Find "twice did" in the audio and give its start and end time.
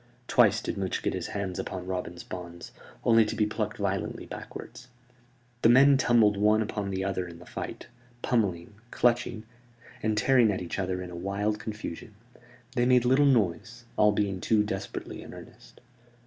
0.27-0.79